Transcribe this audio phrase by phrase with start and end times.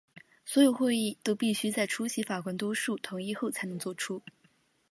[0.45, 4.23] 所有决议都必须在出席法官多数同意后才能做出。